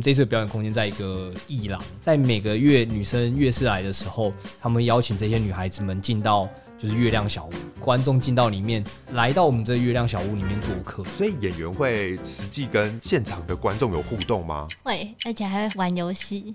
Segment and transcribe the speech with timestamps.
[0.00, 8.82] 们这次的表演空间在一个艺廊，在每个月女生月事来的时候，他们邀请这些女孩子们进到就是月亮小屋，观众进到里面，
[9.12, 11.04] 来到我们这月亮小屋里面做客。
[11.04, 14.66] 所以演员会实际跟现场的观众有互动吗？
[14.82, 16.54] 会，而且还会玩游戏。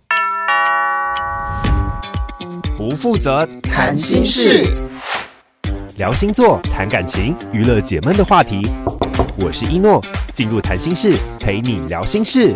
[2.75, 4.75] 不负责谈心事，
[5.97, 8.67] 聊星座、谈感情、娱乐解闷的话题。
[9.37, 10.03] 我是一诺，
[10.33, 12.55] 进入谈心室，陪你聊心事。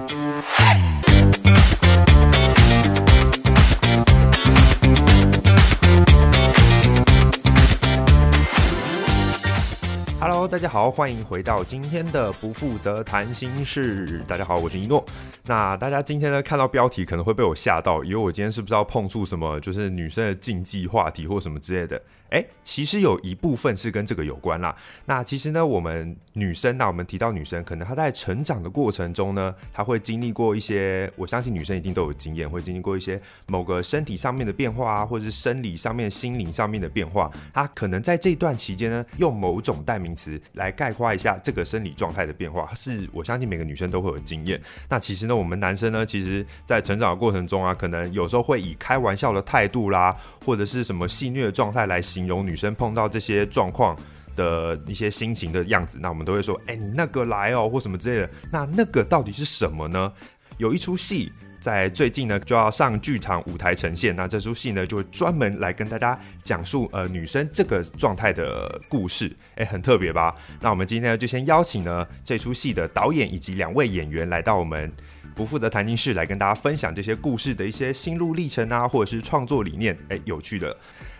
[10.50, 14.24] 大家好，欢迎回到今天的不负责谈心事。
[14.28, 15.06] 大家好，我是一诺。
[15.46, 22.02] 那大家今天呢，看到标题可能会被我吓到，以为我今天是不是要碰触什么，就是女生的禁忌话题或什么之类的？
[22.32, 24.76] 哎，其实有一部分是跟这个有关啦。
[25.06, 37.32] 那其实呢，我们女生，那我们提到女生，可能她在成长的过程中呢，她会经历过一些，我相信女生一定都有经验，会经历过一些某个身体上面的变化啊，或者是生理上面、心灵上面的变化。
[37.54, 44.62] 她可能在这段期间呢，用某种代名词来概括一下这个生理状态的变化，是我相信每个女生都会有经验。
[44.90, 53.98] 那其实呢，我们男生呢，其实在成长的过程中啊，可能有时候会以开玩笑的态度啦，或者是什么戏谑的状态来形容女生碰到这些状况
[54.36, 60.12] 的一些心情的样子，那我们都会说：“哎，你那个来哦，或什么之类的。”那那个到底是什么呢？
[60.58, 70.34] 有一出戏在最近呢就要上剧场舞台呈现，那这出戏呢就会专门来跟大家讲述呃女生这个状态的故事，哎，很特别吧？
[70.62, 74.92] 那我们今天呢就先邀请呢这出戏的导演以及两位演员来到我们
[75.36, 80.76] 不负责谈心室，来跟大家分享这些故事的一些心路历程啊，或者是创作理念，哎，有趣的。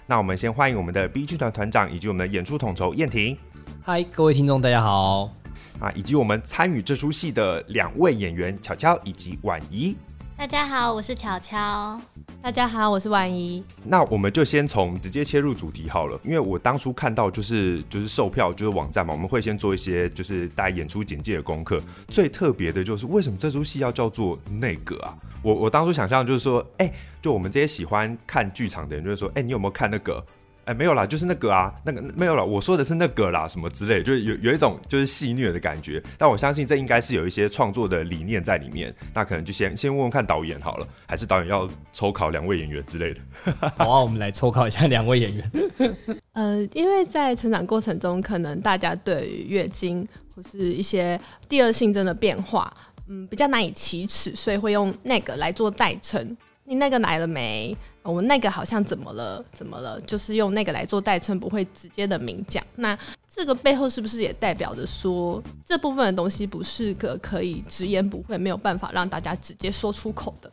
[0.08, 3.38] 那我们先欢迎我们的 B 剧团团长以及我们的演出统筹燕婷。
[3.84, 5.32] 嗨，各位听众，大家好。
[5.80, 9.96] 啊，以及我们参与这出戏的两位演员巧巧以及婉仪。
[10.40, 12.00] 大家好，我是巧巧。
[12.42, 13.62] 大家好，我是婉怡。
[13.84, 21.82] 那我们就先从直接切入主题好了，因为我当初看到就是就是售票就是网站嘛，我们会先做一些就是大家演出简介的功课。
[22.08, 25.14] 最特别的就是为什么这出戏要叫做那个啊？
[25.42, 30.26] 我我当初想象就是说，哎、欸，就我们这些喜欢看剧场的人，就是说，哎、欸，你有没有看那个？
[30.70, 36.00] 哎，没有啦，就是那个啊，那个没有啦，我说的是那个啦，什么之类，就是有有一种就是戏虐的感觉。
[36.16, 38.94] 但我相信这应该是有一些创作的理念在里面。
[39.12, 43.22] 那可能就先先问问看导演好了，还是导演要抽考两位演员之类的？
[43.80, 45.52] 好啊，我们来抽考一下两位演员。
[46.34, 52.72] 呃，因为在成长过程中，可能大家对于月经或是一些第二性征的变化，
[53.08, 56.38] 嗯，比较难以启齿，所以会用那个来做代称。
[56.66, 57.76] 你那个来了没？
[58.04, 59.44] 我们那个好像怎么了？
[59.52, 60.00] 怎么了？
[60.02, 62.64] 就是用那个来做代称，不会直接的明讲。
[62.76, 62.98] 那
[63.30, 70.52] 这个背后是不是也代表着说，这部分的东西不是个可以直言不讳、没有办法让大家直接说出口的，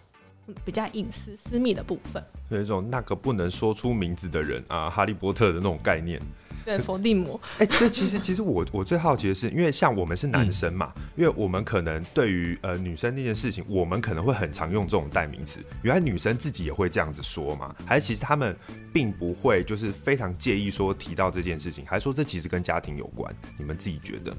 [0.64, 2.22] 比较隐私、私密的部分？
[2.50, 6.20] 有一种那个不能说出名字的人啊，哈利波特的那种概念。
[6.66, 7.40] 对，伏地魔。
[7.58, 15.60] 哎、欸，这其实其实我我最好奇的是，因为像我们是男生嘛，嗯、因为我们可能对于呃女生那件事情，我们可能会很常用这种代名词。
[15.82, 17.72] 原来女生自己也会这样子说嘛？
[17.86, 18.54] 还是其实他们
[18.92, 23.32] 并不会，就是非常介意说提到这件事情，还是说这其实跟家庭有关？
[23.56, 24.36] 你们自己觉得？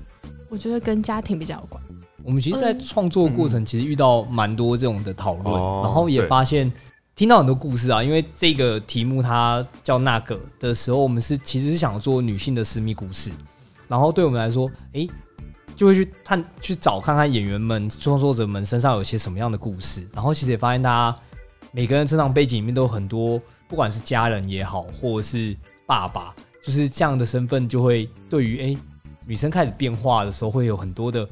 [0.49, 1.81] 我觉得跟家庭比较有关。
[2.23, 6.69] 我们其实，在创作过程其实遇到蛮多这种的讨论，嗯、然后也发现。
[7.17, 13.31] 听到很多故事啊，因为这个题目它叫那个的时候，我们是其实是想做女性的私密故事，
[13.87, 15.07] 然后对我们来说，哎、
[15.75, 21.19] 就会去探去找看看演员们、创作者们身上有些什么样的故事，然后其实也发现大家
[21.71, 25.57] 每个人身上背景里面都有很多，不管是家人也好，或者是
[25.87, 28.79] 爸爸，就是这样的身份，就会对于哎、
[29.25, 31.27] 女生开始变化的时候，会有很多的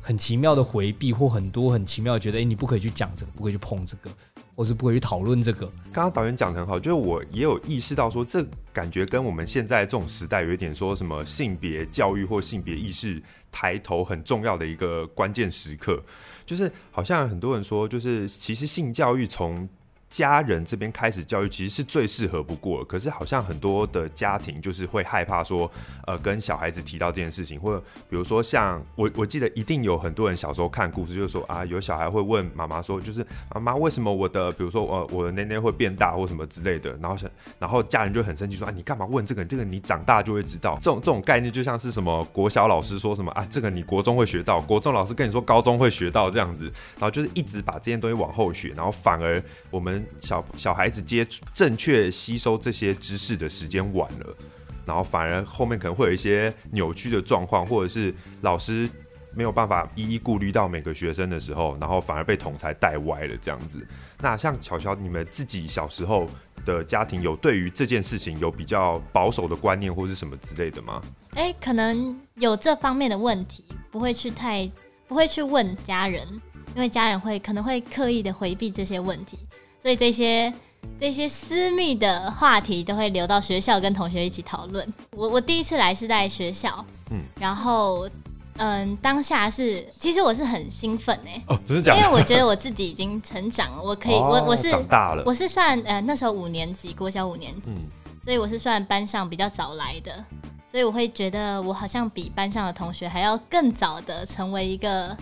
[0.00, 4.10] 很奇妙的回避，或很多很奇妙的觉得，哎、你不可以去讲这个，不可以去碰这个。
[4.56, 5.66] 我是不会去讨论这个。
[5.92, 13.22] 刚刚导演讲的很好，就是我也有意识到说，这感觉跟我们现在这种时代有一点说什么性别教育或性别意识
[13.52, 16.02] 抬头很重要的一个关键时刻，
[16.46, 19.68] 就是好像很多人说，就是其实性教育从
[20.08, 25.70] 家人这边开始教育其实是最适合不过，可是好像很多的家庭就是会害怕说，
[26.06, 37.28] 呃，跟小孩子提到这件事情，或者比如说像我，我记得一定有很多人小时候看故事，就是说啊，有小孩会问妈妈说，就是妈妈为什么我的，比如说呃，我的内内会变大或什么之类的，然后想
[37.58, 39.44] 然后家人就很生气说啊，你干嘛问这个？
[39.44, 40.78] 这个你长大就会知道。
[40.80, 46.64] 这种这种概念就像是什么国小老师说什么啊，这个你国中会学到，国中老师跟你说高中会学到这样子，
[46.98, 50.05] 然后就是一直把这件东西往后学，然后反而我们。
[50.20, 54.36] 小小孩子接触正确吸收这些知识的时间晚了，
[54.84, 58.88] 然后反而后面可能会有一些扭曲的状况，或者是老师
[59.34, 63.86] 没有办法一一顾虑到每个学生的时候，然后反而被同侪带歪了这样子。
[64.20, 66.26] 那像巧巧，你们自己小时候
[66.64, 71.02] 的家庭有对于这件事情有比较保守的观念或是什么之类的吗？
[71.34, 74.70] 哎、可能有这方面的问题，不会去太
[75.06, 76.26] 不会去问家人，
[76.74, 79.38] 因为家人会可能会刻意的回避这些问题，
[79.86, 80.52] 所以这些。
[80.98, 84.94] 这些私密的话题都会留到学校跟同学一起讨论。
[85.10, 88.08] 我我第一次来是在学校，嗯，然后
[88.56, 91.98] 嗯，当下是其实我是很兴奋哎，哦，真的假的？
[91.98, 97.84] 因为我觉得我自己已经成长了，我可以，哦、我我是长大了，我是算呃那时候五年级，国小五年级，嗯，
[98.24, 100.24] 所以我是算班上比较早来的，
[100.70, 105.16] 所以我会觉得我好像比班上的同学还要更早的成为一个。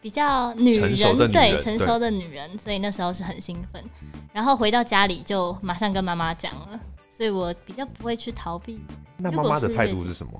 [0.00, 3.82] 比较女人，成熟的女人，对，成熟的女人，所以那时候是很兴奋。
[4.32, 8.80] 然后回到家里就马上跟妈妈讲了，所以我比较不会去逃避。
[9.16, 10.32] 那妈妈的态度是什么？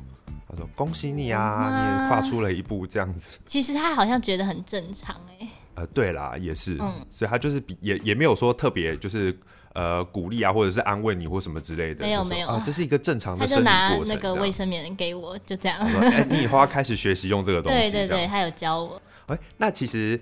[0.48, 5.48] 她说：“恭喜你啊，你也跨出了一步，这样子。”其实她好像觉得很正常哎、欸。
[5.74, 9.36] 呃，对啦，也是，嗯，所以她就是比也也没有说特别就是
[9.74, 12.04] 呃鼓励啊，或者是安慰你或什么之类的。
[12.04, 13.64] 没有没有、啊，这是一个正常的生理
[13.96, 14.14] 过程。
[14.14, 15.80] 那个卫生棉给我，就这样。
[15.80, 17.90] 哎、欸，你以后要开始学习用这个东西。
[17.90, 19.02] 对 对对，他有教我。
[19.26, 20.20] 哎、欸，那其实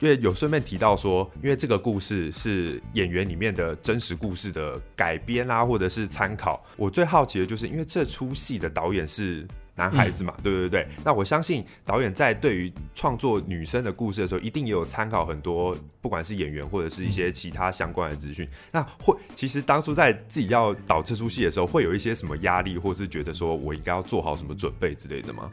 [0.00, 6.64] 因为有顺便提到说，因为这个故事是演员里面的真实故事的改编啊，或者是参考。
[6.76, 10.88] 我最好奇的就是，因为这出戏的导演是男孩子嘛，嗯、对对对。
[11.04, 18.48] 那我相信导演在对于创作女生的故事的时候，一定也有参考很多，不管是演员或者是一些其他相关的资讯。
[18.70, 25.50] 那会其实当初在自己要导这出戏的时候，会有一些什么压力，或是觉得说我应该要做好什么准备之类的吗？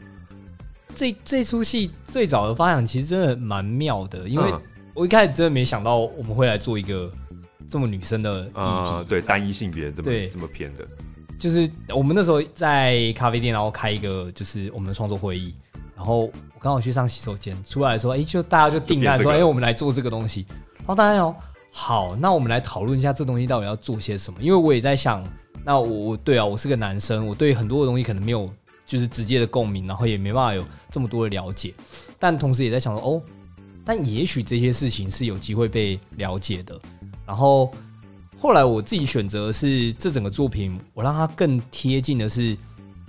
[0.96, 4.54] 这这出戏最早的发想其实真的蛮妙的，因为
[4.94, 7.12] 我一开始真的没想到我们会来做一个
[7.70, 10.88] 这么女生的议题，呃、对单一性别这么这么偏的，
[11.38, 15.54] 就是我们那时候在咖啡店，然后开一个就是我们的创作会议，
[15.98, 20.46] 然后我刚好去上洗手间，出来的时候，哎，就大家就定案说，哎，我们来做这个东西，
[20.78, 21.36] 然后大家说
[21.72, 25.22] 好，那我们来讨论一下这东西到底要做些什么，因为我也在想，
[25.66, 28.50] 那我我对啊，我是个男生，我对很多的东西可能没有。
[28.86, 31.74] 就是直接的共鸣，然后也没办法有这么多的了解，
[32.20, 33.22] 但同时也在想说，哦，
[33.84, 36.80] 但也许这些事情是有机会被了解的。
[37.26, 37.72] 然后
[38.38, 42.56] 后来我自己选择是这整个作品，我让它更贴近的是，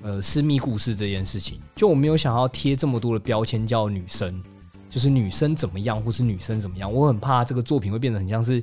[0.03, 1.61] 呃，私密故事这件事情。
[1.75, 4.43] 就我没有想要贴这么多的标签叫女生，
[4.89, 6.91] 就是女生怎么样，或是女生怎么样。
[6.93, 8.63] 我很怕这个作品会变得很像是。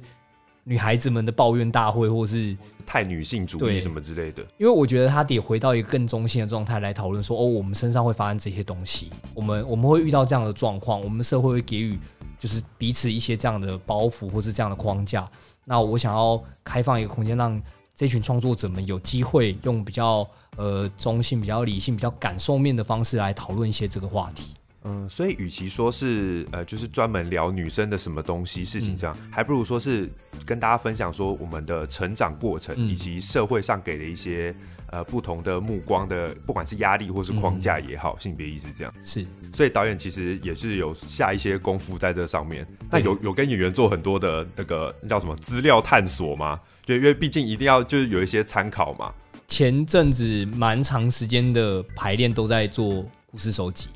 [0.64, 2.56] 女孩子们的抱怨大会，或是
[2.86, 4.42] 太女性主义什么之类的。
[4.58, 12.00] 因为我觉得他得回到一个更中性的状态来讨论，说哦，我们身上会发生这些东西，我们我们会遇到这样的状况，我们社会会给予
[12.40, 15.30] 就是彼此一些这样的包袱或是这样的框架。
[15.66, 17.62] 那我想要开放一个空间，让
[17.96, 20.28] 这群创作者们有机会用比较
[20.58, 24.54] 呃中性、比较理性、比较感受面的方式来讨论一些这个话题。
[24.86, 30.10] 嗯，所以与其说是呃，就是专门聊女生的什么东西事情这样，嗯、还不如说是
[30.46, 34.54] 跟大家分享说我们的成长过程，嗯、以及社会上给的一些
[34.88, 38.94] 呃不同的目光的，不管是压力或是框架也好，嗯、性别意识这样。
[39.02, 42.68] 是，所以导演其实也是有下一些功夫在这上面。
[42.92, 46.60] 那有有跟演员做很多的那个那叫什么资料探索吗？
[46.86, 49.14] 对，因为毕竟一定要就是有一些参考嘛。
[49.48, 53.88] 前阵子蛮长时间的排练都在做故事收集。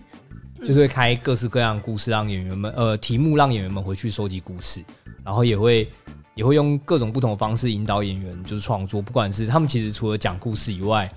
[0.59, 4.83] 就是会开各式各样的故事，让演员们呃题目让演员们回去收集故事，
[5.24, 5.88] 然后也会
[6.36, 11.11] 也会用各种不同的方式引导演员就是创作，不管是他们其实除了讲故事以外，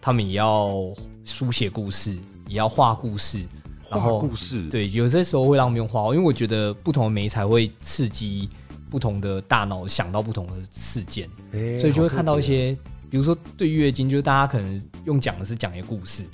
[0.00, 0.70] 他们也要
[1.24, 2.16] 书写故事，
[2.48, 3.44] 也要画故事，
[3.90, 4.68] 然后故事。
[4.68, 8.48] 对，有些时候会让他们用画，因为我觉得不同的媒材会刺激
[8.90, 12.76] 不同的大脑想到不同的事件，欸、所以就会看到一些，
[13.10, 16.24] 比如说对月经，就是大家可能用讲的是讲一个故事。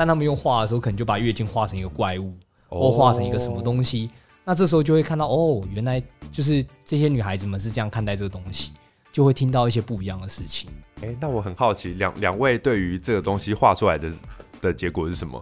[0.00, 2.34] 但他们用画的时候，可能就把月经画成一个怪物，
[2.70, 4.08] 或画成一个什么东西。
[4.46, 6.02] 那这时候就会看到，哦，原来
[6.32, 8.72] 就是这些女孩子们是这样看待这个东西，
[9.12, 10.70] 就会听到一些不一样的事情。
[11.02, 14.10] 哎，那我很好奇，两两位对于这个东西画出来的
[14.62, 15.38] 的结果是什么？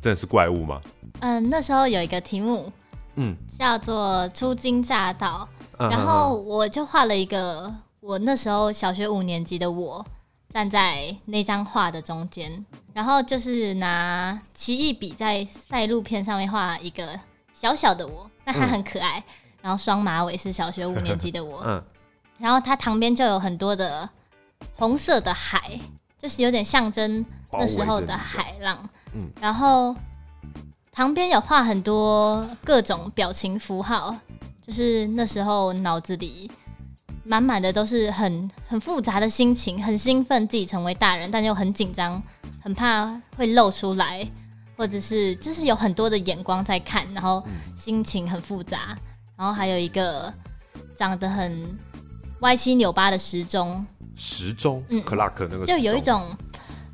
[0.00, 0.80] 真的是怪物吗？
[1.20, 2.72] 嗯，那时候有一个题目，
[3.14, 5.48] 嗯，叫做“初经乍到”，
[5.78, 10.04] 然后我就画了一个我那时候小学五年级的我。
[10.54, 17.18] 站在那张画的中间，然后就是拿奇异笔在赛璐片上面画一个
[17.52, 19.24] 小小的我，那他很可爱，嗯、
[19.62, 21.82] 然后双马尾是小学五年级的我， 嗯、
[22.38, 24.08] 然后他旁边就有很多的
[24.76, 25.80] 红色的海，
[26.16, 29.96] 就是有点象征那时候的海浪，嗯、然后
[30.92, 34.16] 旁边有画很多各种表情符号，
[34.62, 36.48] 就是那时候脑子里。
[37.24, 42.22] 满满的都是很很复杂的心情，很兴奋自己成为大人，但又很紧张，
[42.60, 44.26] 很怕会露出来，
[44.76, 47.42] 或者是就是有很多的眼光在看，然后
[47.74, 48.96] 心情很复杂，
[49.36, 50.32] 然后还有一个
[50.94, 51.76] 长得很
[52.40, 56.36] 歪七扭八的时钟，时钟，嗯，clock 那个，就有一种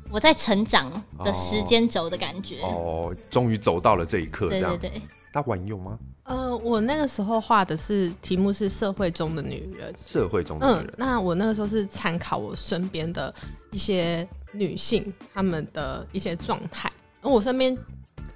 [0.09, 0.89] 我在成长
[1.25, 2.61] 的时间轴的感觉。
[2.61, 5.01] 哦，终于走到了这一刻，对对对。
[5.33, 5.97] 那管用吗？
[6.31, 10.87] 呃，我那个时候画的是题目是社会中的女人，社会中的女人。
[10.87, 13.33] 嗯，那我那个时候是参考我身边的
[13.71, 16.89] 一些女性，她们的一些状态。
[17.21, 17.77] 我身边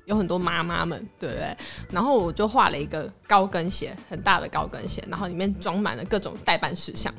[0.04, 1.58] 有很多妈妈们，对不对？
[1.90, 7.14] 然后我就画了一个高跟鞋，很大的高跟鞋，然后里面装满了各种代办事项，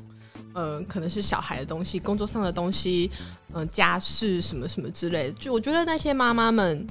[0.52, 3.10] 嗯、呃，可能是小孩的东西、工作上的东西，
[3.54, 5.32] 嗯、呃，家事什么什么之类的。
[5.32, 6.86] 就我觉得那些妈妈们。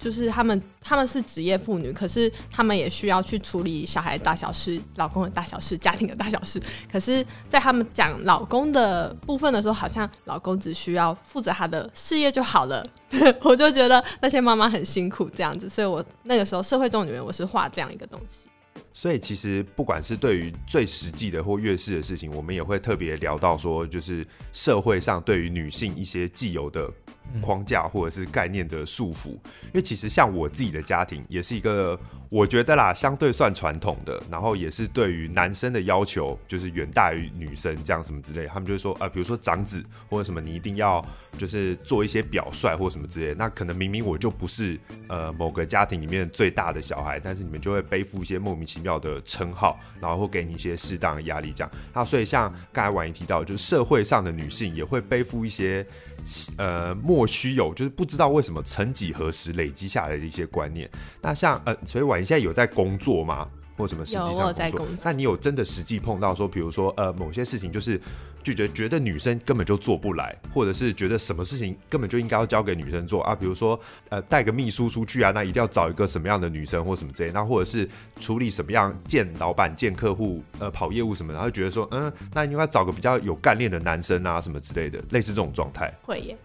[0.00, 6.60] 就是他们，他们是职业妇女，可是他们也需要去处理小孩大小事、老公的大小事、家庭的大小事。
[6.90, 12.84] 可是，在他们讲老公的部分的时候，好像老公只需要负责他的事业就好了。
[13.44, 18.48] 我就觉得那些妈妈很辛苦这样子，所以我那个时候社会中里面我是画这样一个东西。
[18.94, 26.90] 所以其实不管是对于最实际的或越是的事情，我们也会特别聊到说，就是社会上对于女性一些既有的。
[27.40, 41.04] 框架或者是概念的束缚，因为其实像我自己的家庭也是一个，我觉得啦，相对算传统的，然后也是对于男生的要求就是远大于女生这样什么之类，他们就会说啊、比如说长子或者什么，你一定要
[41.38, 51.70] 就是做一些表率或什么之类，那可能明明我就不是呃某个家庭里面最大的小孩，但是你们就会背负一些莫名其妙的称号，然后会给你一些适当的压力这样。
[51.92, 55.86] 那所以像刚才婉仪提到，就是社会上的女性也会背负一些。
[56.58, 60.86] 呃，莫须有，就是不知道为什么，曾几何时累积下来的一些观念。
[61.22, 63.48] 那像呃，所以婉仪现在有在工作吗？
[63.74, 64.96] 或什么实际上工作。
[65.02, 67.98] 那你有真的实际碰到说，比如说呃，某些事情就是。
[68.42, 73.78] 拒绝觉得女生根本就做不来，或者是觉得什么事情根本就应该要交给女生做啊，比如说
[74.08, 77.88] 呃带个秘书出去啊，那一定要找一个什么样的女生或什么之类，那或者是
[78.20, 85.92] 处理什么样见老板见客户呃跑业务什么的，然后就觉得说嗯，那应该找个比较有干练的男生啊什么之类的，类似这种状态。
[86.02, 86.36] 会耶，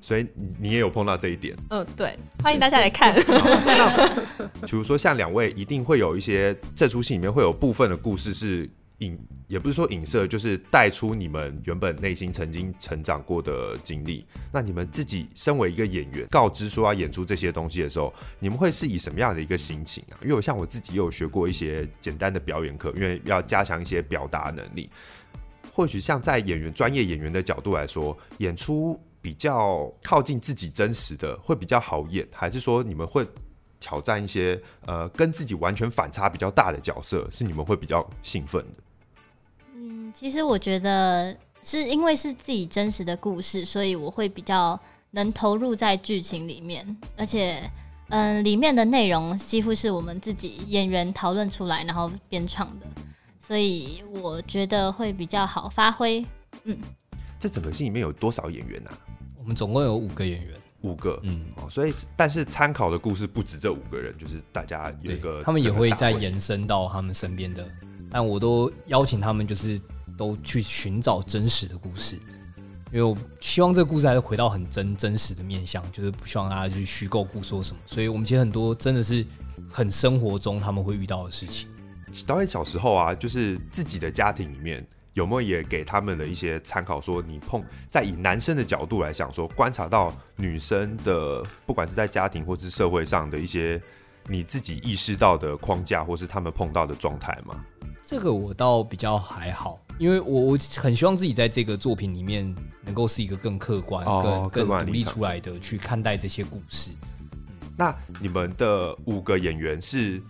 [0.00, 0.26] 所以
[0.58, 1.56] 你也有碰到这一点。
[1.70, 3.14] 嗯，对，欢迎大家来看。
[4.66, 8.70] 比如说像两位一定会有一些这出戏里面会有部分的故事是。
[9.04, 14.24] 影也不是说影射，就是带出你们原本内心曾经成长过的经历。
[14.52, 20.16] 那你们自己身为一个演员，告知说要演出这些东西的时候，你们会是以什么样的一个心情啊？
[20.22, 24.88] 因为我像我自己也有学过一些简单的表演课，因为要加强一些表达能力。
[25.72, 33.26] 或许像在演员专业演员的角度来说，演出比较靠近自己真实的会比较好演，还是说你们会
[33.80, 38.81] 挑战一些呃跟自己完全反差比较大的角色，是你们会比较兴奋的？
[40.14, 44.78] 其实我觉得是因为是自己真实的故事，所以我会比较
[45.10, 47.70] 能投入在剧情里面，而且，
[48.08, 52.86] 嗯、呃，里面的内容几乎是我们自己演员讨论出来然后编创的，
[53.38, 56.24] 所以我觉得会比较好发挥。
[56.64, 56.78] 嗯，
[57.38, 58.90] 这整个戏里面有多少演员啊？
[59.38, 61.18] 我们总共有五个演员，五个。
[61.24, 67.66] 嗯，哦，所以但是参考的故事不止这五个人，就是大家有一个，他们也会再延伸到他们身边的，
[68.10, 69.80] 但我都邀请他们就是。
[70.16, 72.16] 都去寻找真实的故事，
[72.92, 77.80] 因为我希望这个故事还是回到很真真实的面向，就是不希望大家去虚构故说什么。
[77.86, 79.24] 所以我们其实很多真的是
[79.70, 81.68] 很生活中他们会遇到的事情。
[82.26, 87.00] 导演小时候啊，就是自己的家庭里面有没有也给他们的一些参考？
[87.00, 93.80] 说你碰在以男生的角度来想，说观察到女生的不管是在家庭或是社会上的一些
[94.28, 97.64] 你自己意识到的框架，或是他们碰到的状态吗？
[98.04, 102.52] 这个我倒比较还好，因为我我很希望自己在这个作品里面
[102.84, 106.90] 能够是一个更客观、哦、更更独立出来的去看待这些故事。
[107.76, 110.20] 那你们的五个演员是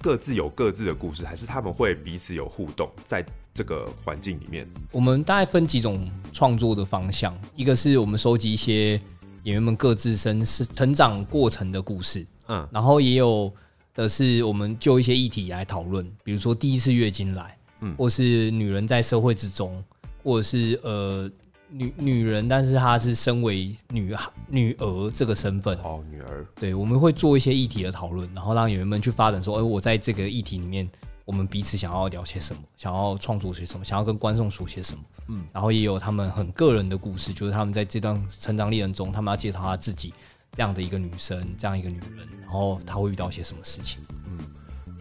[0.00, 2.90] 各自有各自的故事，还是他们会彼此有互动？
[3.04, 3.24] 在
[3.54, 9.00] 这个环境里面，我们大概分几种创作的方向，一个是我们收集一些
[9.44, 13.50] 演员们各自身是成长过程的故事，嗯，然后也有。
[13.96, 19.80] 的是，我们就一些议题来讨论，比如说第一次月经来，嗯，或是女人在社会之中，
[20.24, 21.30] 或者是呃
[21.70, 24.12] 女女人，但是她是身为女
[24.48, 30.90] 女儿这个身份，哦，女儿，对，我们会做一些议题的讨论，然后让演员们去发展说，哎、呃，我在这个议题里面，
[31.24, 40.12] 我们彼此想要聊些什么，想要创作些什么，想要跟观众说些什么，嗯，然后也有他们很个人的故事，就是他们在这段成长历程中，他们要介绍他自己。
[40.56, 44.00] 这样的一个女生，这样一个女人，然后她会遇到些什么事情？
[44.24, 44.38] 嗯，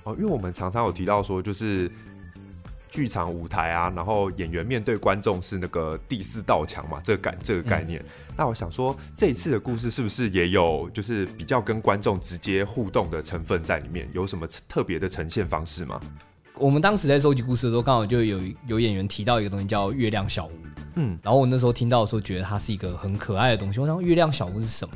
[0.04, 1.92] 哦，因为我们常常有提到说，就是
[2.94, 8.00] 剧场舞台啊，然后演员面对观众是那个第四道墙嘛，这个感这个概念。
[8.02, 14.08] 嗯、那我想说，这一次的故事是不是也有就是比较跟观众直接互动的成分在里面？
[14.14, 16.00] 有什么特别的呈现方式吗？
[16.60, 20.52] 我们当时在收集故事的时候，刚好就有有演员提到一个东西叫月亮小屋，
[20.98, 23.80] 嗯，然后我那时候听到的时候，觉得它是一个很可爱的东西。
[23.80, 24.96] 我想月亮小屋是什么？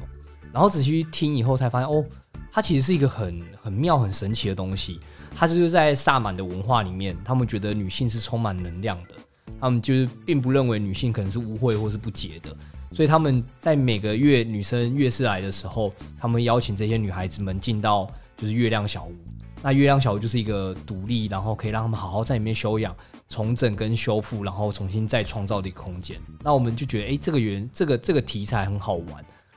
[0.54, 2.06] 然后仔细听以后才发现，哦，
[2.52, 5.00] 它其实是一个很很妙、很神奇的东西。
[5.36, 9.14] 它就是在萨满的文化里面，他们觉得女性是充满能量的，
[9.60, 12.56] 他们就是并不认为女性可能是污秽或是不洁的，
[12.92, 19.14] 所以他们在每个月女生月事来的时候，他们邀请这些女孩子们进到就是月亮小屋。
[19.64, 22.96] 那月亮小屋就是一个独立，然后可以让他们好好在里面休养、
[23.28, 26.20] 重整跟修复，然后重新再创造的一个空间。
[26.44, 29.08] 那我们就觉得，哎、这个原这个这个题材很好玩，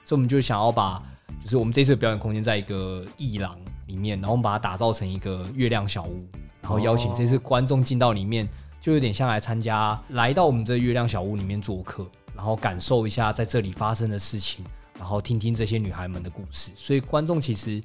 [0.06, 1.02] 所以我们就想要把，
[1.42, 6.26] 就是我们这次的表演空间在一个艺廊里面，然后我们把它打造成一个月亮小屋，
[6.62, 8.48] 然后邀请这次观众进到里面，
[8.80, 14.64] 就有点像来参加，来到我们这月亮小屋里面做客，然后感受一下在这里发生的事情，
[14.98, 16.70] 然后听听这些女孩们的故事。
[16.76, 17.82] 所以观众其实。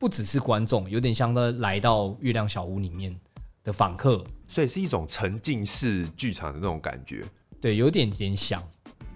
[0.00, 3.12] 不只是观众，有点像的来到月亮小屋里面
[3.64, 7.24] 的访客，所以是一种沉浸式剧场的那种感觉。
[7.60, 8.62] 对，有点点像。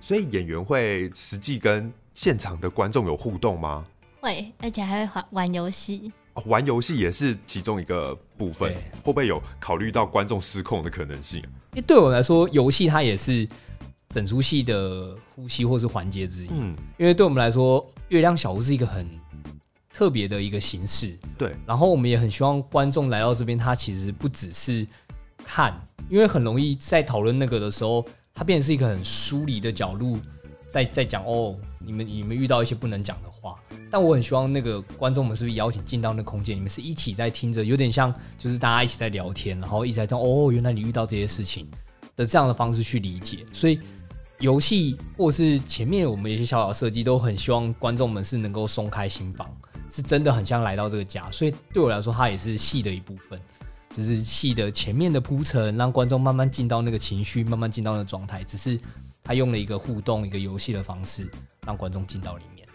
[0.01, 3.85] 所以演员会实际跟现场的观众有互动吗？
[4.21, 6.13] 会，而且还会玩玩游戏。
[6.35, 8.75] 哦，玩游戏也是其中一个部分。
[8.75, 11.41] 会不会有考虑到观众失控的可能性？
[11.73, 13.49] 因为对我来说，游戏它也是
[14.09, 16.49] 整出戏的呼吸或是环节之一。
[16.53, 19.07] 嗯，因为对我们来说，月亮小屋是一个很。
[19.95, 21.55] 特别的一个形式，对。
[21.67, 24.87] 然后我们也很希望观众来到这边，他其实不只是
[25.45, 25.79] 看，
[26.09, 28.03] 因为很容易在讨论那个的时候，
[28.33, 30.17] 它变成是一个很疏离的角度，
[30.73, 33.55] 在在讲哦，你们你们遇到一些不能讲的话。
[33.91, 41.69] 但我很希望那个观众们是不是邀请进到那空间，你们是一起在听着，有点像就是大家一起在聊天，然后一直在讲哦，原来你遇到这些事情
[42.17, 43.45] 的这样的方式去理解。
[43.53, 43.79] 所以
[44.39, 49.55] 游戏或是前面我们一些小小设计，都很希望观众们是能够松开心房。
[49.95, 53.39] 是真的很像来到这个家，所以对我来说，它也是戏的一部分，
[53.91, 58.43] 就是戏的前面的铺陈，让观众慢慢进到那个情绪，慢慢进到那个状态。
[58.43, 58.81] 只是
[59.25, 61.31] 他用了一个互动、一个游戏的方式，
[61.67, 62.67] 让观众进到里面。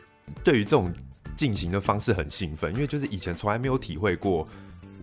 [0.43, 0.93] 对于这种
[1.35, 4.47] 进行的方式很兴奋，因为就是以前从来没有体会过。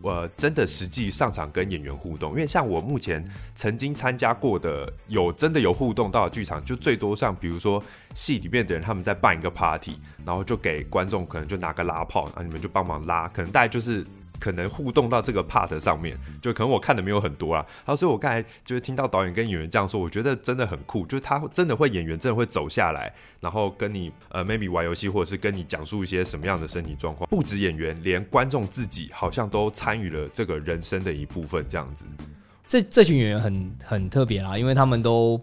[0.03, 7.83] 我真的实际上场跟演员互动，因为像我目前曾经参加过的，有真的有互动到剧场，就最多像比如说
[8.15, 14.05] 戏里面的人他们在办一个 party，然后就给观众可能就拿个拉炮，然后你们就帮忙拉，可能大概就是。
[14.41, 17.65] 可能互动到这个 part 上面，就可能我看的没有很多啊。
[17.79, 27.29] 然后所以我刚才就是听到导演跟演员这样说，我觉得真的很酷，就是他真的会演员，真的会走下来，然后跟你呃 maybe 玩游戏，或者是跟你讲述一些什么样的身体状况。
[27.31, 32.07] 不止演员，连观众自己好像都参与了这个人生的一部分，这样子。
[32.67, 35.41] 这这群演员很很特别啦，因为他们都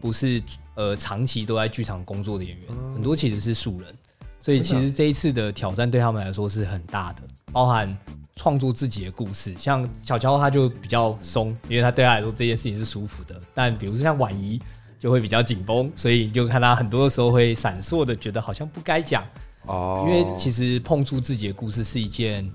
[0.00, 0.42] 不是
[0.74, 3.94] 呃长期都在剧场工作的演员，嗯、很多其实是素人，
[4.40, 7.96] 所以其实这一次的挑战对他们来说是很大的，包含。
[8.36, 13.40] 创作自己的故事，像小乔他就比较松，因为他对他来说这件事情是舒服的。
[13.54, 14.60] 但比如说像婉仪
[14.98, 19.24] 就会比较紧绷，所以就看他很多的时候会闪烁的，觉得好像不该讲
[19.66, 20.04] 哦。
[20.06, 22.50] 因为其实碰触自己的故事是一件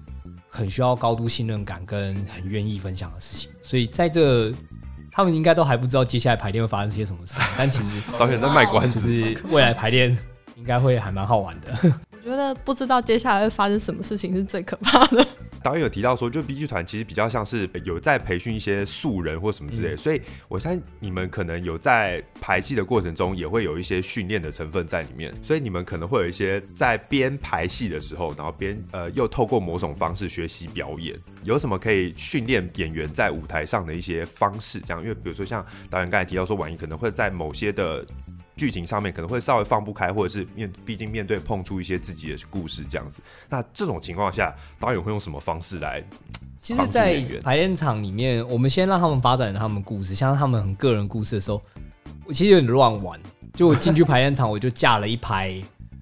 [0.50, 4.52] 很需要高度信任感跟很愿意分享的事情，所以在这
[5.12, 9.12] 他们应该都还不知道接下来排练会发生些什么事，但其实 导演在卖关子，
[9.50, 10.18] 未来排练
[10.56, 11.94] 应该会还蛮好玩的。
[12.12, 15.26] 我觉得不知道接下来会发生什么事情是最可怕的。
[15.64, 34.80] 导演有提到说，就 B 剧团其实比较像是有在培训一些素人或什么之类，嗯、所以我相信你们可能有在排戏的过程中也会有一些训练的成分在里面，所以你们可能会有一些在边排戏的时候，然后边呃又透过某种方式学习表演，有什么可以训练演员在舞台上的一些方式？
[34.80, 38.06] 这样，因为比如说像导演刚才提到说，婉仪可能会在某些的。
[38.60, 43.24] 剧情上面可能会稍微放不开，或者是面毕竟面对碰出一些自己的故事这样子。
[43.48, 46.04] 那这种情况下，导演会用什么方式来？
[46.62, 51.62] 其实，在排练场里面，我们先让他们发展他们故事，像他们很个人故事的时候，
[52.26, 53.18] 我其实有点乱玩。
[53.54, 55.60] 就我进去排练场，我就架了一排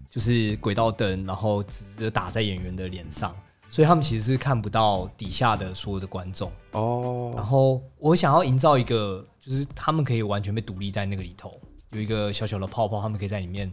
[0.09, 3.35] 就是轨道灯，然后直接打在演员的脸上，
[3.69, 7.31] 所以他们其实是看不到底下的所有的观众哦。
[7.35, 11.59] 然后我想要营造一个，就是他们可以完全被独立在那个里头。
[11.91, 13.71] 有一个小小的泡泡，他们可以在里面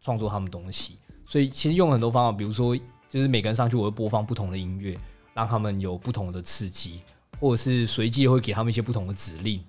[0.00, 2.76] 创作他们东西，所以其实用很多方法，比如说
[3.08, 4.98] 就是每个人上去我会播放不同的音乐，
[5.34, 7.02] 让他们有不同的刺激，
[7.38, 9.62] 或者是随机会给他们一些不同的指令，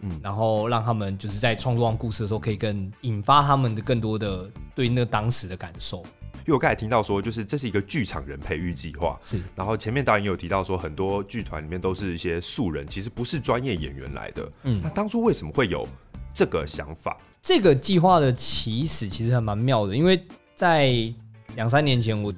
[0.00, 6.04] 嗯，然后让他们就是在创作完故事的时候，可以更引发他们的更多的对那个当时的感受。
[6.44, 9.40] 因为我刚才听到说，就是这是一个剧场人培育计划，是。
[9.54, 14.52] 然后前面导演有提到说，很多剧团里面都是一些素人，其实不是专业演员来的。
[14.64, 15.86] 嗯，那当初为什么会有
[16.32, 17.16] 这个想法？
[17.42, 20.20] 这个计划的起始其实还蛮妙的，因为
[20.54, 20.92] 在
[21.56, 22.32] 两三年前，我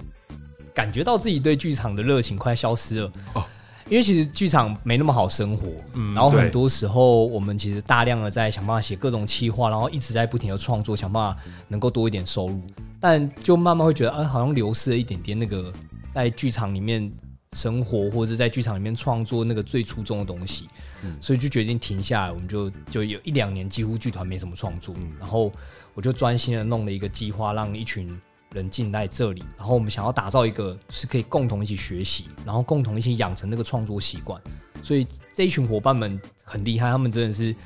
[0.75, 3.13] 感觉到自己对剧场的热情快消失了。
[3.35, 3.45] 哦。
[3.91, 12.59] 因为其实剧场没那么好生活，嗯，然后很多时候我们其实大量的在想办法写各种企划，然后一直在不停的创作，想办法能够多一点收入，
[12.99, 15.71] 但就慢慢会觉得，啊，好像流失了一点点那个
[16.09, 17.13] 在剧场里面
[17.55, 20.69] 生活或者是在剧场里面创作那个最初衷的东西，
[21.03, 25.51] 嗯，所以就决定停下来，我们就就有一两年几乎剧团没什么创作，嗯，然后
[25.95, 28.21] 我就专心的弄了一个计划，让一群。
[28.53, 34.41] 人进来这里，然后我们想要打造一个是可以共同一起学习，然后共同一起养成那个创作习惯。
[34.81, 37.57] 所以这一群伙伴们很厉害，他们真的是，因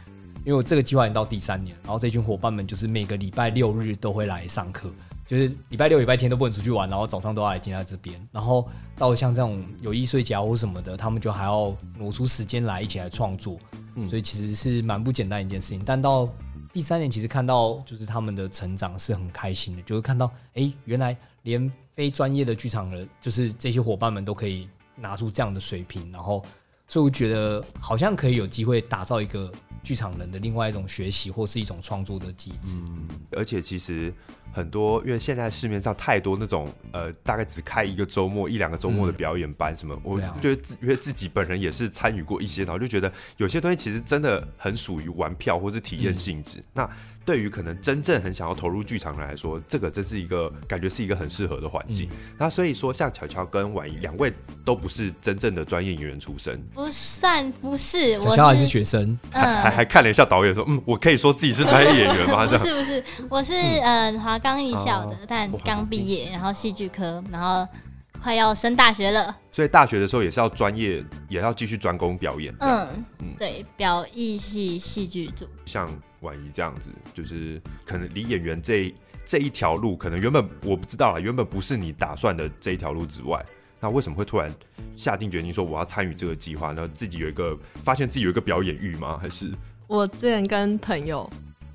[0.46, 4.90] 为我这个计划已经到第三年，然后这群伙伴们就是每个礼拜六日都会来上课，
[5.28, 13.58] 就是礼拜六、礼拜天都不能出去玩，然后早上都要来进来这边，然后到像这种有艺术节或什么的，他们就还要挪出时间来一起来创作。
[13.94, 16.28] 嗯，所以其实是蛮不简单一件事情，但到。
[16.70, 26.44] 第三年其实看到就是他们的成长是很开心的，就是看到哎、欸，原来连非专业的剧场人，就是这些伙伴们都可以拿出这样的水平，然后
[26.86, 29.50] 所以我觉得好像可以有机会打造一个
[29.82, 32.78] 剧场人的另外一种学习或是一种创作的机制。
[32.82, 34.12] 嗯，而且其实。
[34.52, 46.58] 很多，因为现在市面上太多那种呃，大概只开一个周末、一两个周末的表演班什么，嗯、我觉得自因为自己本人也是参与过一些，然后就觉得有些东西其实真的很属于玩票或是体验性质。
[46.58, 46.90] 嗯、那
[47.24, 52.08] 对于可能真正很想要投入剧场人来说，这个真是一个感觉是一个很适合的环境。
[52.10, 54.32] 嗯、那所以说，像乔乔跟婉仪两位
[54.64, 62.46] 都不是真正的专业演员出身，不算不是，乔乔还是学生，嗯、还还还看了一下导演说，嗯，我可以说自己是专业演员吗？
[62.48, 64.36] 这样不是不是，我是嗯华。
[64.48, 67.70] 刚艺校的，但刚毕业，然后戏剧科，然后
[68.18, 69.36] 快要升大学了。
[69.52, 72.54] 所以大学的时候也是要专业，也要继续专攻表演。
[72.60, 75.46] 嗯嗯，对，表艺系戏剧组。
[75.66, 75.86] 像
[76.20, 83.44] 婉仪这样子，就是可能离演员这这一条路，可能原本我不知道啊，原本不是你打算的这一条路之外，
[83.78, 84.50] 那为什么会突然
[84.96, 86.68] 下定决心说我要参与这个计划？
[86.68, 89.18] 然后自己有一个发现自己有一个表演欲吗？
[89.20, 89.52] 还是
[89.86, 91.28] 我之前跟朋友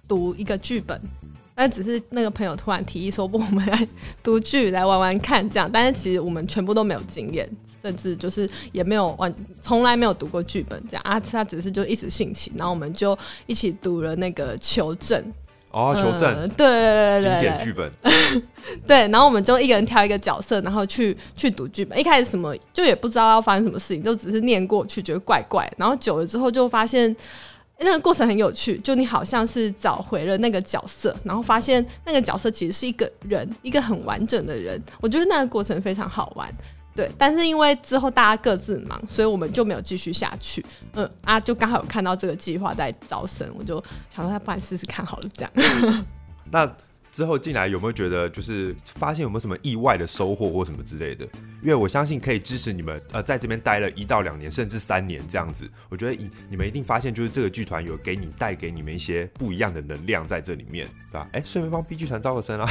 [0.07, 0.99] 读一个剧本。
[1.55, 3.87] 但只是那个朋友突然提议说，不，我们来
[4.23, 5.69] 读剧来玩玩看这样。
[5.71, 7.47] 但是其实我们全部都没有经验，
[7.81, 11.19] 甚至就是也没有玩，从来没有读过剧本这样啊。
[11.19, 15.21] 他只是就一时兴起，然后我们就一起读了那个《求证》
[15.69, 17.91] 哦，《求证》对对对对对，经典剧本。
[18.87, 21.99] 对，然后我们就一个人挑一个角色，然后去去读剧本。
[21.99, 25.71] 一开始什么就也不知道要发生什么事情，就只是念过去，觉得怪怪。
[25.77, 27.15] 然后久了之后就发现。
[27.79, 34.81] 那个过程很有趣，就你好像是找回了那个角色，然后发现那个角色其实是一个人，一个很完整的人。
[35.01, 36.49] 我觉得那个过程非常好玩，
[36.95, 37.11] 对。
[37.17, 40.65] 但是因为之后大家各自忙，所以我们就没有继续下去。
[40.93, 43.83] 嗯啊，就刚好有看到这个计划在招生，我就
[44.15, 45.51] 想说，他不然试试看好了，这样。
[46.51, 46.71] 那。
[47.13, 51.23] 之后进来有没有觉得就是发现有没有什么意外的收获或什么之类的？
[51.61, 61.27] 因为我相信可以支持你们呃在这边待了一到两年甚至三年这样子，我觉得你们一定发现就是这个剧团有给你带给你们一些不一样的能量在这里面，对吧？
[61.33, 62.67] 哎，顺便帮 B 剧团招个生啊！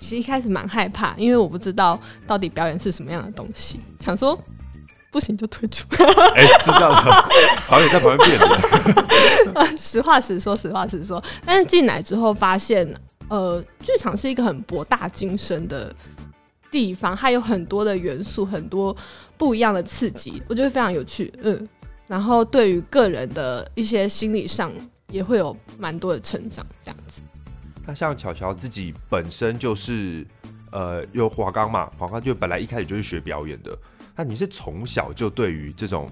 [0.00, 4.36] 其实一开始蛮害怕，因为我不知道到底表演是什么样的东西，想说
[5.12, 5.86] 不行就退出。
[6.34, 7.28] 哎，知道了，
[7.70, 9.76] 导演在旁边变了。
[9.78, 12.92] 实话实说，实话实说，但是进来之后发现。
[13.28, 15.94] 呃，剧场是一个很博大精深的
[16.70, 18.96] 地方，它有很多的元素，很多
[19.36, 21.32] 不一样的刺激，我觉得非常有趣。
[21.42, 21.68] 嗯，
[22.06, 24.72] 然后对于个人的一些心理上
[25.10, 27.20] 也会有蛮多的成长，这样子。
[27.86, 30.26] 那像巧巧自己本身就是
[30.72, 33.76] 呃有华冈嘛，华冈就本来一开始就是学表演的，
[34.14, 36.10] 那你是从小就对于这种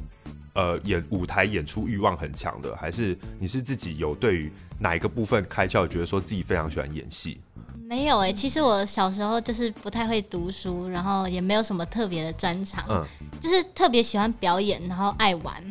[0.54, 4.52] 呃演舞台演出欲望很强的，还是你是自己有对于？
[4.76, 5.86] 哪一个部分开窍？
[5.86, 7.40] 觉得说自己非常喜欢演戏？
[7.86, 13.06] 没有哎、欸，其实我小时候就是不太会读书，然后也没有什么特别的专长，嗯，
[13.40, 15.62] 就是特别喜欢表演，然后爱玩。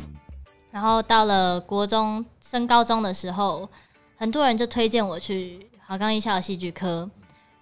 [0.72, 3.70] 然后到了国中升高中的时候，
[4.16, 7.08] 很多人就推荐我去华冈艺校的戏剧科，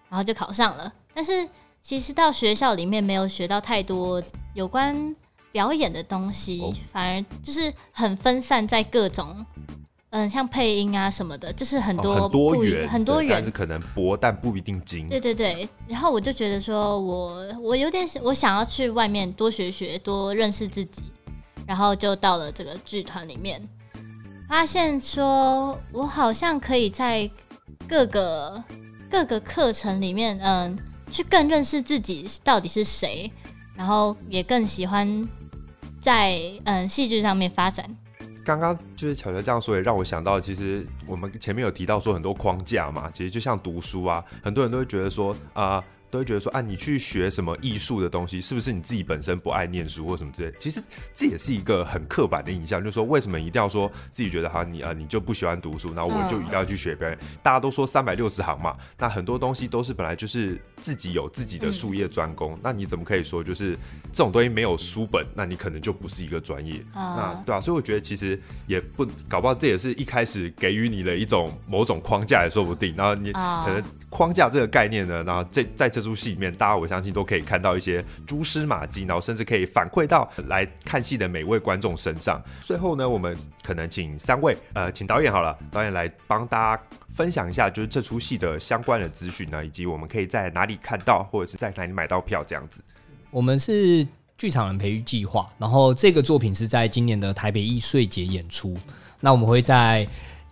[0.09, 0.93] 然后就考上了。
[1.15, 1.49] 但是
[1.81, 4.21] 其实到学校里面没有学到太多
[4.53, 5.15] 有关
[5.51, 9.45] 表演的东西，哦、反而就是很分散在各种。
[10.13, 15.07] 嗯，像配音啊什么的，就是很多、哦、很多元，很多元，但是可能博但不一定精。
[15.07, 21.01] 对对对，然后我就觉得说我我有点我想要去外面多学学，多认识自己，
[21.65, 23.65] 然后就到了这个剧团里面，
[24.49, 27.31] 发现说我好像可以在
[27.87, 28.61] 各个
[29.09, 30.77] 各个课程里面，嗯，
[31.09, 33.31] 去更认识自己到底是谁，
[33.77, 35.25] 然后也更喜欢
[36.01, 37.89] 在嗯戏剧上面发展。
[38.43, 45.81] 刚刚就是巧巧这样说，也让我想到，其实我们前面有提到说很多框架嘛，其实就像读书啊，很多人都会觉得说啊。
[46.11, 50.53] 都会觉得说，啊，你去学什么艺术的东西，是不是你自己本身不爱念书或什么之类？
[50.59, 57.17] 其实这也是一个很刻板的印象，就是说，为什么一定要说自己觉得好像你啊，你就不喜欢读书，然后我就一定要去学表演？
[57.41, 63.77] 大家都说三百六十行嘛，那很多东西都是本来就是自己有自己的术业专攻，那你怎么可以说就是
[64.11, 66.83] 这种东西没有书本，那你可能就不是一个专业？
[66.93, 72.93] 那对啊，所以我觉得其实也不搞不好，这也是一开始给予你的一种某种框架也说不定。
[72.97, 76.00] 然后你可能框架这个概念呢，然后这在这。
[76.01, 82.41] 这出戏里面，大家我相信都可以看到一些蛛丝马迹，然后甚至可以反馈到来看戏的每位观众身上。
[82.63, 92.83] 最后呢，我们可能请三位，呃，请导演好了，导演来帮大家分享一下，就是这出戏的相关的资讯呢，以及我们可以在哪里看到，或者是在哪里买到票这样子。
[93.29, 94.05] 我们是
[94.37, 98.75] 剧场人培育计划，然后这个作品是在今年的台北艺穗节演出。
[99.19, 100.07] 那我们会在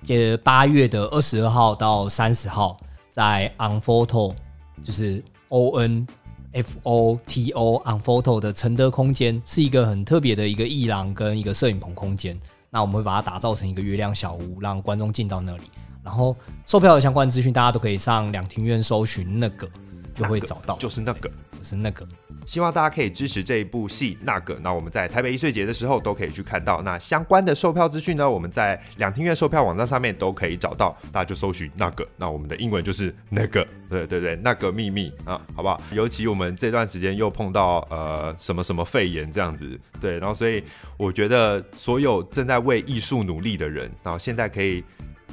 [0.08, 2.80] 呃八月的二十二号到三十号，
[3.12, 4.36] 在 Unfoto
[4.84, 5.24] 就是。
[5.50, 6.08] O N
[6.54, 12.40] F O T O On Photo 的承德空间是一个很特别的一个艺廊跟一个摄影棚空间。
[12.72, 15.64] 那我们会把它打造成一个月亮小屋，让观众进到那里。
[16.04, 16.36] 然后
[16.66, 19.68] 售票的相关资讯，大家都可以上两庭院搜寻那个，
[20.24, 20.78] 就会找到。
[20.78, 22.08] 就是那个，就是那个。
[22.46, 24.18] 希望大家可以支持这一部戏。
[24.22, 26.82] 那个，那我们在台北一岁节的时候都可以去看到。
[26.82, 30.98] 那相关的售票资讯呢，我们在两厅院售票网站上面都可以找到。
[31.12, 35.80] 大家就搜寻那个，那我们的英文就是那个，对对对，那个秘密啊，好不好？
[35.92, 40.64] 尤其我们这段时间又碰到呃什么什么肺炎这样子，对，然后所以
[40.98, 44.84] 我觉得所有正在为艺术努力的人，然后现在可以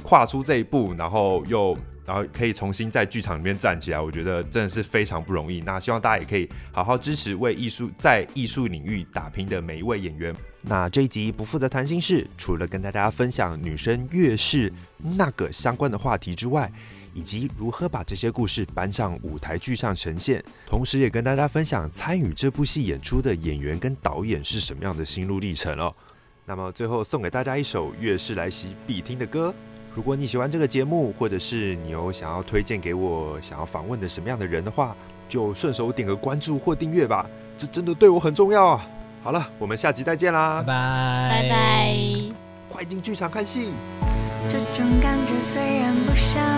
[0.07, 1.77] 跨出这一步，然后又。
[2.07, 5.59] 然后可以重新在剧场里面站起来，我觉得真的是非常不容易。
[5.59, 10.33] 那希望大家也可以好好支持为艺术在艺术领域打拼的每一位演员。
[10.61, 14.71] 那这一集不负责谈心事，除了跟大家分享女生月事
[15.17, 16.71] 那个相关的话题之外，
[17.13, 25.93] 以及如何把这些故事搬上舞台剧上呈现，同时也跟大家分享参与这部戏演出的演员跟导演是什么样的心路历程哦。
[26.45, 29.53] 那么最后送给大家一首月事来袭必听的歌。
[29.97, 34.95] 如果你喜欢这个节目，或者是你有想要推荐给我想要访问的什么样的人的话，
[35.27, 37.25] 就顺手点个关注或订阅吧，
[37.57, 38.87] 这真的对我很重要啊！
[39.23, 41.97] 好了，我们下集再见啦，拜拜拜拜，
[42.69, 43.71] 快进剧场看戏。
[44.51, 46.56] 这种感觉虽然不像拉